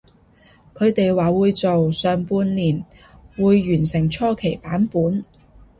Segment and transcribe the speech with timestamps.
[0.73, 2.83] 佢哋話會做，上半年
[3.35, 5.23] 會完成初期版本